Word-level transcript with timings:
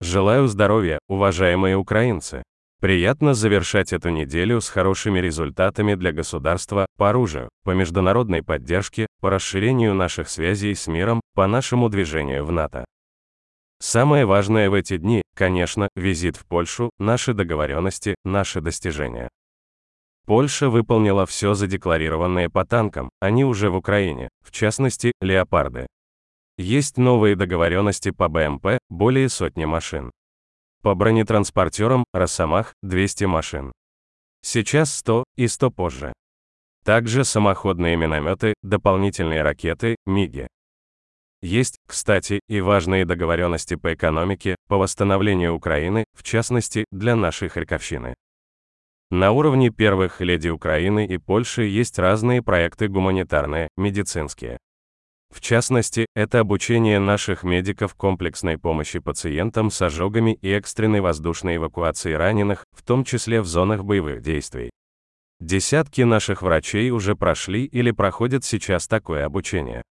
Желаю 0.00 0.46
здоровья, 0.46 0.98
уважаемые 1.08 1.76
украинцы. 1.76 2.42
Приятно 2.82 3.32
завершать 3.32 3.94
эту 3.94 4.10
неделю 4.10 4.60
с 4.60 4.68
хорошими 4.68 5.20
результатами 5.20 5.94
для 5.94 6.12
государства, 6.12 6.84
по 6.98 7.08
оружию, 7.08 7.48
по 7.64 7.70
международной 7.70 8.42
поддержке, 8.42 9.06
по 9.22 9.30
расширению 9.30 9.94
наших 9.94 10.28
связей 10.28 10.74
с 10.74 10.86
миром, 10.86 11.22
по 11.34 11.46
нашему 11.46 11.88
движению 11.88 12.44
в 12.44 12.52
НАТО. 12.52 12.84
Самое 13.80 14.26
важное 14.26 14.68
в 14.68 14.74
эти 14.74 14.98
дни, 14.98 15.22
конечно, 15.34 15.88
визит 15.96 16.36
в 16.36 16.44
Польшу, 16.44 16.90
наши 16.98 17.32
договоренности, 17.32 18.16
наши 18.22 18.60
достижения. 18.60 19.30
Польша 20.26 20.68
выполнила 20.68 21.24
все 21.24 21.54
задекларированное 21.54 22.50
по 22.50 22.66
танкам, 22.66 23.08
они 23.20 23.46
уже 23.46 23.70
в 23.70 23.76
Украине, 23.76 24.28
в 24.44 24.50
частности, 24.50 25.12
леопарды. 25.22 25.86
Есть 26.58 26.96
новые 26.96 27.36
договоренности 27.36 28.10
по 28.10 28.28
БМП, 28.28 28.78
более 28.88 29.28
сотни 29.28 29.66
машин. 29.66 30.10
По 30.82 30.94
бронетранспортерам, 30.94 32.04
Росомах, 32.14 32.72
200 32.82 33.24
машин. 33.24 33.72
Сейчас 34.42 34.94
100 34.94 35.24
и 35.36 35.48
100 35.48 35.70
позже. 35.70 36.12
Также 36.84 37.24
самоходные 37.24 37.96
минометы, 37.96 38.54
дополнительные 38.62 39.42
ракеты, 39.42 39.96
МИГи. 40.06 40.46
Есть, 41.42 41.76
кстати, 41.86 42.40
и 42.48 42.60
важные 42.60 43.04
договоренности 43.04 43.74
по 43.74 43.92
экономике, 43.92 44.56
по 44.68 44.78
восстановлению 44.78 45.54
Украины, 45.54 46.04
в 46.14 46.22
частности, 46.22 46.86
для 46.90 47.16
нашей 47.16 47.48
Харьковщины. 47.48 48.14
На 49.10 49.32
уровне 49.32 49.70
первых 49.70 50.20
леди 50.20 50.48
Украины 50.48 51.06
и 51.06 51.18
Польши 51.18 51.64
есть 51.64 51.98
разные 51.98 52.42
проекты 52.42 52.88
гуманитарные, 52.88 53.68
медицинские. 53.76 54.58
В 55.34 55.40
частности, 55.40 56.06
это 56.14 56.40
обучение 56.40 56.98
наших 56.98 57.42
медиков 57.42 57.94
комплексной 57.94 58.58
помощи 58.58 58.98
пациентам 58.98 59.70
с 59.70 59.82
ожогами 59.82 60.38
и 60.40 60.50
экстренной 60.50 61.00
воздушной 61.00 61.56
эвакуации 61.56 62.12
раненых, 62.12 62.64
в 62.72 62.82
том 62.82 63.04
числе 63.04 63.40
в 63.40 63.46
зонах 63.46 63.84
боевых 63.84 64.22
действий. 64.22 64.70
Десятки 65.40 66.00
наших 66.00 66.42
врачей 66.42 66.90
уже 66.90 67.14
прошли 67.14 67.64
или 67.64 67.90
проходят 67.90 68.44
сейчас 68.44 68.88
такое 68.88 69.26
обучение. 69.26 69.82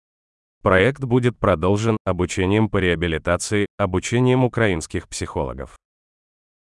Проект 0.62 1.04
будет 1.04 1.38
продолжен 1.38 1.98
обучением 2.06 2.70
по 2.70 2.78
реабилитации, 2.78 3.66
обучением 3.76 4.44
украинских 4.44 5.06
психологов. 5.08 5.76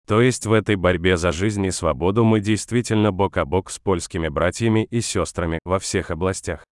То 0.05 0.21
есть 0.21 0.45
в 0.45 0.53
этой 0.53 0.75
борьбе 0.75 1.17
за 1.17 1.31
жизнь 1.31 1.65
и 1.65 1.71
свободу 1.71 2.23
мы 2.23 2.39
действительно 2.39 3.11
бок 3.11 3.37
о 3.37 3.45
бок 3.45 3.71
с 3.71 3.79
польскими 3.79 4.27
братьями 4.27 4.85
и 4.91 5.01
сестрами 5.01 5.59
во 5.65 5.79
всех 5.79 6.11
областях. 6.11 6.63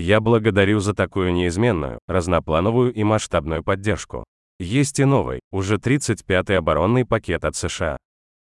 Я 0.00 0.20
благодарю 0.22 0.80
за 0.80 0.94
такую 0.94 1.30
неизменную, 1.34 1.98
разноплановую 2.08 2.90
и 2.90 3.04
масштабную 3.04 3.62
поддержку. 3.62 4.24
Есть 4.58 4.98
и 4.98 5.04
новый, 5.04 5.40
уже 5.52 5.76
35-й 5.76 6.56
оборонный 6.56 7.04
пакет 7.04 7.44
от 7.44 7.54
США. 7.54 7.98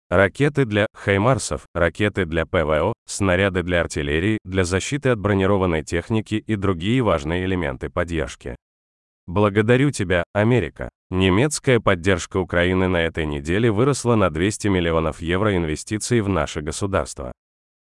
Ракеты 0.09 0.67
для 0.67 0.87
«Хаймарсов», 0.95 1.63
ракеты 1.75 2.27
для 2.27 2.47
ПВО, 2.47 2.93
снаряды 3.09 3.65
для 3.65 3.81
артиллерии, 3.81 4.39
для 4.45 4.63
защиты 4.63 5.09
от 5.09 5.19
бронированной 5.19 5.83
техники 5.83 6.37
и 6.37 6.55
другие 6.55 7.03
важные 7.03 7.45
элементы 7.45 7.91
поддержки. 7.91 8.55
Благодарю 9.27 9.91
тебя, 9.91 10.23
Америка. 10.33 10.91
Немецкая 11.11 11.81
поддержка 11.81 12.37
Украины 12.37 12.87
на 12.87 12.99
этой 12.99 13.27
неделе 13.27 13.73
выросла 13.73 14.15
на 14.15 14.31
200 14.31 14.69
миллионов 14.69 15.21
евро 15.21 15.57
инвестиций 15.57 16.21
в 16.21 16.29
наше 16.29 16.61
государство. 16.61 17.33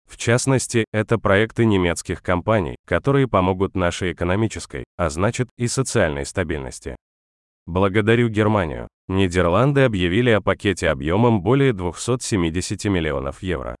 В 0.09 0.17
частности, 0.17 0.85
это 0.91 1.17
проекты 1.17 1.65
немецких 1.65 2.21
компаний, 2.21 2.75
которые 2.85 3.27
помогут 3.27 3.75
нашей 3.75 4.13
экономической, 4.13 4.85
а 4.97 5.09
значит 5.09 5.49
и 5.57 5.67
социальной 5.67 6.25
стабильности. 6.25 6.95
Благодарю 7.65 8.29
Германию. 8.29 8.87
Нидерланды 9.07 9.81
объявили 9.81 10.29
о 10.29 10.41
пакете 10.41 10.89
объемом 10.89 11.41
более 11.41 11.73
270 11.73 12.85
миллионов 12.85 13.41
евро. 13.41 13.75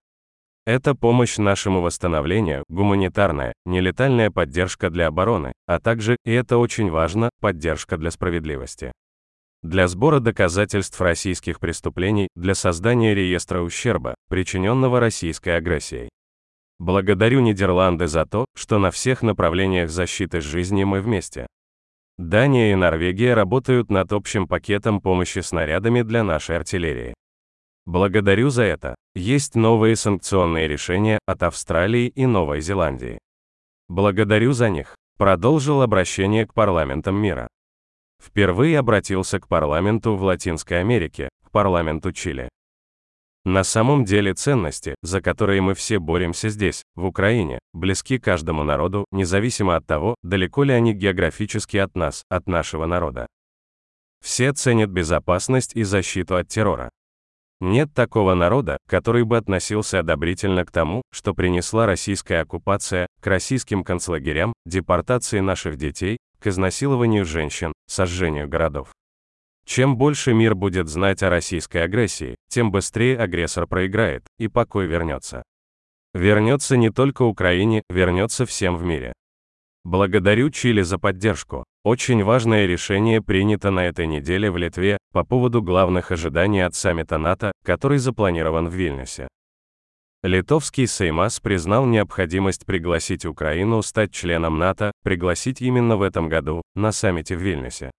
Это 0.65 0.95
помощь 0.95 1.37
нашему 1.37 1.81
восстановлению, 1.81 2.63
гуманитарная, 2.69 3.53
нелетальная 3.65 4.31
поддержка 4.31 4.89
для 4.89 5.07
обороны, 5.07 5.53
а 5.67 5.79
также, 5.79 6.17
и 6.25 6.31
это 6.31 6.57
очень 6.57 6.89
важно, 6.89 7.29
поддержка 7.39 7.97
для 7.97 8.09
справедливости. 8.09 8.91
Для 9.61 9.87
сбора 9.87 10.19
доказательств 10.19 10.99
российских 10.99 11.59
преступлений, 11.59 12.29
для 12.35 12.55
создания 12.55 13.13
реестра 13.13 13.61
ущерба, 13.61 14.15
причиненного 14.27 14.99
российской 14.99 15.57
агрессией. 15.57 16.09
Благодарю 16.79 17.39
Нидерланды 17.39 18.07
за 18.07 18.25
то, 18.25 18.45
что 18.55 18.79
на 18.79 18.91
всех 18.91 19.21
направлениях 19.23 19.89
защиты 19.89 20.41
жизни 20.41 20.83
мы 20.83 21.01
вместе. 21.01 21.47
Дания 22.17 22.73
и 22.73 22.75
Норвегия 22.75 23.33
работают 23.33 23.89
над 23.89 24.11
общим 24.11 24.47
пакетом 24.47 25.01
помощи 25.01 25.39
снарядами 25.39 26.01
для 26.01 26.23
нашей 26.23 26.57
артиллерии. 26.57 27.13
Благодарю 27.85 28.49
за 28.49 28.63
это. 28.63 28.95
Есть 29.13 29.55
новые 29.55 29.95
санкционные 29.95 30.67
решения 30.67 31.19
от 31.25 31.43
Австралии 31.43 32.07
и 32.07 32.25
Новой 32.25 32.59
Зеландии. 32.61 33.19
Благодарю 33.87 34.53
за 34.53 34.69
них. 34.69 34.95
Продолжил 35.17 35.81
обращение 35.81 36.45
к 36.45 36.53
парламентам 36.53 37.15
мира. 37.15 37.47
Впервые 38.21 38.79
обратился 38.79 39.39
к 39.39 39.47
парламенту 39.47 40.15
в 40.15 40.23
Латинской 40.23 40.79
Америке, 40.79 41.29
к 41.45 41.51
парламенту 41.51 42.11
Чили. 42.11 42.49
На 43.45 43.63
самом 43.63 44.05
деле 44.05 44.33
ценности, 44.33 44.95
за 45.03 45.21
которые 45.21 45.61
мы 45.61 45.75
все 45.75 45.99
боремся 45.99 46.49
здесь, 46.49 46.81
в 46.95 47.05
Украине, 47.05 47.59
близки 47.73 48.17
каждому 48.17 48.63
народу, 48.63 49.05
независимо 49.11 49.75
от 49.75 49.85
того, 49.85 50.15
далеко 50.23 50.63
ли 50.63 50.73
они 50.73 50.93
географически 50.93 51.77
от 51.77 51.95
нас, 51.95 52.23
от 52.27 52.47
нашего 52.47 52.87
народа. 52.87 53.27
Все 54.23 54.51
ценят 54.51 54.89
безопасность 54.89 55.75
и 55.75 55.83
защиту 55.83 56.37
от 56.37 56.47
террора. 56.47 56.89
Нет 57.61 57.93
такого 57.93 58.33
народа, 58.33 58.77
который 58.89 59.23
бы 59.23 59.37
относился 59.37 59.99
одобрительно 59.99 60.65
к 60.65 60.71
тому, 60.71 61.03
что 61.13 61.35
принесла 61.35 61.85
российская 61.85 62.41
оккупация, 62.41 63.05
к 63.21 63.27
российским 63.27 63.83
концлагерям, 63.83 64.53
депортации 64.65 65.39
наших 65.39 65.77
детей, 65.77 66.17
к 66.39 66.47
изнасилованию 66.47 67.25
женщин, 67.25 67.73
сожжению 67.85 68.49
городов. 68.49 68.91
Чем 69.65 69.97
больше 69.97 70.33
мир 70.33 70.53
будет 70.53 70.87
знать 70.87 71.23
о 71.23 71.29
российской 71.29 71.83
агрессии, 71.83 72.35
тем 72.55 72.71
быстрее 72.71 73.17
агрессор 73.17 73.67
проиграет, 73.67 74.23
и 74.39 74.47
покой 74.47 74.85
вернется. 74.85 75.43
Вернется 76.13 76.77
не 76.77 76.89
только 76.89 77.23
Украине, 77.23 77.83
вернется 77.89 78.45
всем 78.45 78.77
в 78.77 78.85
мире. 78.85 79.11
Благодарю 79.83 80.49
Чили 80.49 80.81
за 80.81 80.97
поддержку. 80.97 81.65
Очень 81.83 82.23
важное 82.23 82.65
решение 82.65 83.21
принято 83.21 83.71
на 83.71 83.85
этой 83.85 84.07
неделе 84.07 84.49
в 84.49 84.55
Литве 84.55 84.97
по 85.11 85.25
поводу 85.25 85.61
главных 85.61 86.11
ожиданий 86.11 86.61
от 86.61 86.75
саммита 86.75 87.17
НАТО, 87.17 87.51
который 87.65 87.97
запланирован 87.97 88.69
в 88.69 88.73
Вильнюсе. 88.73 89.27
Литовский 90.23 90.87
Сеймас 90.87 91.41
признал 91.41 91.85
необходимость 91.85 92.65
пригласить 92.65 93.25
Украину 93.25 93.81
стать 93.81 94.13
членом 94.13 94.57
НАТО, 94.57 94.93
пригласить 95.03 95.61
именно 95.61 95.97
в 95.97 96.03
этом 96.03 96.29
году, 96.29 96.61
на 96.73 96.93
саммите 96.93 97.35
в 97.35 97.41
Вильнюсе. 97.41 97.91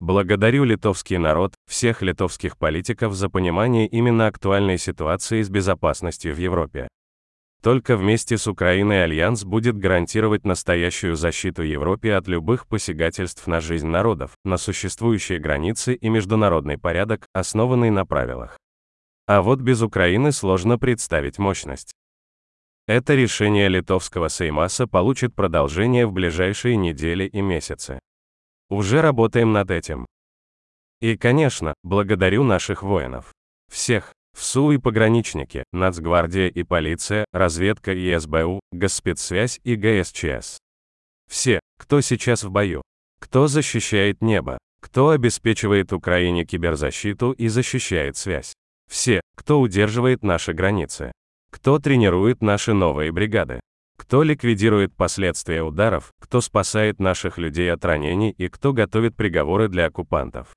Благодарю 0.00 0.62
литовский 0.62 1.18
народ, 1.18 1.54
всех 1.66 2.02
литовских 2.02 2.56
политиков 2.56 3.14
за 3.14 3.28
понимание 3.28 3.88
именно 3.88 4.28
актуальной 4.28 4.78
ситуации 4.78 5.42
с 5.42 5.50
безопасностью 5.50 6.34
в 6.34 6.38
Европе. 6.38 6.86
Только 7.60 7.96
вместе 7.96 8.38
с 8.38 8.46
Украиной 8.46 9.02
Альянс 9.02 9.42
будет 9.42 9.76
гарантировать 9.76 10.44
настоящую 10.44 11.16
защиту 11.16 11.62
Европе 11.62 12.14
от 12.14 12.28
любых 12.28 12.68
посягательств 12.68 13.48
на 13.48 13.60
жизнь 13.60 13.88
народов, 13.88 14.36
на 14.44 14.56
существующие 14.56 15.40
границы 15.40 15.94
и 15.94 16.08
международный 16.08 16.78
порядок, 16.78 17.26
основанный 17.32 17.90
на 17.90 18.06
правилах. 18.06 18.56
А 19.26 19.42
вот 19.42 19.58
без 19.58 19.82
Украины 19.82 20.30
сложно 20.30 20.78
представить 20.78 21.38
мощность. 21.38 21.92
Это 22.86 23.16
решение 23.16 23.68
литовского 23.68 24.28
Сеймаса 24.28 24.86
получит 24.86 25.34
продолжение 25.34 26.06
в 26.06 26.12
ближайшие 26.12 26.76
недели 26.76 27.24
и 27.24 27.40
месяцы. 27.40 27.98
Уже 28.70 29.00
работаем 29.00 29.52
над 29.52 29.70
этим. 29.70 30.06
И, 31.00 31.16
конечно, 31.16 31.74
благодарю 31.82 32.44
наших 32.44 32.82
воинов. 32.82 33.32
Всех. 33.70 34.12
ВСУ 34.36 34.70
и 34.70 34.78
пограничники, 34.78 35.64
Нацгвардия 35.72 36.48
и 36.48 36.62
полиция, 36.62 37.24
разведка 37.32 37.92
и 37.92 38.16
СБУ, 38.16 38.60
Госпецсвязь 38.70 39.58
и 39.64 39.74
ГСЧС. 39.74 40.58
Все, 41.28 41.60
кто 41.76 42.00
сейчас 42.00 42.44
в 42.44 42.50
бою. 42.50 42.82
Кто 43.20 43.48
защищает 43.48 44.22
небо. 44.22 44.58
Кто 44.80 45.10
обеспечивает 45.10 45.92
Украине 45.92 46.44
киберзащиту 46.44 47.32
и 47.32 47.48
защищает 47.48 48.16
связь. 48.16 48.54
Все, 48.88 49.20
кто 49.36 49.60
удерживает 49.60 50.22
наши 50.22 50.52
границы. 50.52 51.10
Кто 51.50 51.78
тренирует 51.78 52.40
наши 52.40 52.74
новые 52.74 53.10
бригады. 53.10 53.60
Кто 53.98 54.22
ликвидирует 54.22 54.94
последствия 54.96 55.62
ударов, 55.62 56.12
кто 56.18 56.40
спасает 56.40 56.98
наших 56.98 57.36
людей 57.36 57.70
от 57.70 57.84
ранений 57.84 58.30
и 58.30 58.48
кто 58.48 58.72
готовит 58.72 59.16
приговоры 59.16 59.68
для 59.68 59.86
оккупантов. 59.86 60.54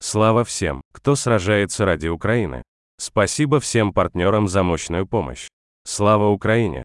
Слава 0.00 0.44
всем, 0.44 0.82
кто 0.92 1.14
сражается 1.14 1.86
ради 1.86 2.08
Украины. 2.08 2.62
Спасибо 2.98 3.58
всем 3.60 3.92
партнерам 3.92 4.48
за 4.48 4.62
мощную 4.62 5.06
помощь. 5.06 5.48
Слава 5.84 6.28
Украине! 6.28 6.83